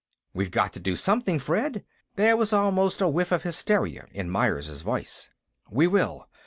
"We've 0.33 0.49
got 0.49 0.73
to 0.73 0.79
do 0.79 0.95
something, 0.95 1.37
Fred!" 1.37 1.85
There 2.15 2.35
was 2.35 2.53
almost 2.53 3.01
a 3.01 3.07
whiff 3.07 3.31
of 3.31 3.43
hysteria 3.43 4.07
in 4.09 4.31
Myers' 4.31 4.81
voice. 4.81 5.29
"We 5.69 5.85
will. 5.85 6.27